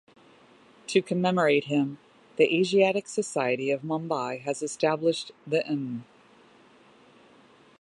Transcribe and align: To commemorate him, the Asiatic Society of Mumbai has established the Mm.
To 0.87 1.01
commemorate 1.03 1.65
him, 1.65 1.99
the 2.37 2.55
Asiatic 2.59 3.07
Society 3.07 3.69
of 3.69 3.83
Mumbai 3.83 4.41
has 4.41 4.63
established 4.63 5.31
the 5.45 5.59
Mm. 5.59 6.01